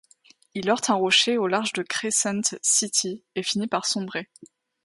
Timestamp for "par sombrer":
3.67-4.31